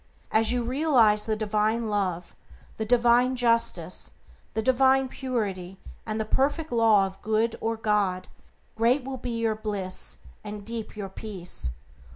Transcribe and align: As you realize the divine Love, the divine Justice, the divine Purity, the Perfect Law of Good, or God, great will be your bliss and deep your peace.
As 0.31 0.51
you 0.51 0.63
realize 0.63 1.27
the 1.27 1.35
divine 1.35 1.87
Love, 1.87 2.35
the 2.77 2.85
divine 2.87 3.35
Justice, 3.35 4.13
the 4.55 4.61
divine 4.63 5.07
Purity, 5.07 5.77
the 6.07 6.25
Perfect 6.25 6.71
Law 6.71 7.05
of 7.05 7.21
Good, 7.21 7.55
or 7.61 7.77
God, 7.77 8.27
great 8.75 9.03
will 9.03 9.17
be 9.17 9.37
your 9.37 9.53
bliss 9.53 10.17
and 10.43 10.65
deep 10.65 10.97
your 10.97 11.07
peace. 11.09 11.69